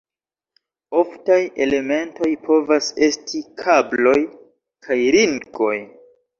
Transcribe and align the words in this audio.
Oftaj 1.01 1.37
elementoj 1.65 2.31
povas 2.49 2.89
esti 3.11 3.43
kabloj, 3.63 4.17
kaj 4.89 5.01
ringoj. 5.21 5.75